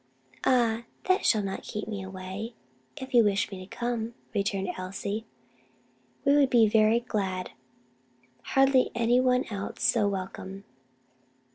"Ah, 0.47 0.85
that 1.03 1.27
shall 1.27 1.43
not 1.43 1.61
keep 1.61 1.87
me 1.87 2.01
away, 2.01 2.55
if 2.97 3.13
you 3.13 3.23
wish 3.23 3.51
me 3.51 3.59
to 3.63 3.67
come," 3.67 4.15
returned 4.33 4.69
Elsie. 4.75 5.27
"We 6.25 6.35
would 6.35 6.49
be 6.49 6.67
very 6.67 7.01
glad; 7.01 7.51
hardly 8.41 8.89
any 8.95 9.19
one 9.19 9.43
else 9.51 9.83
so 9.83 10.07
welcome." 10.07 10.63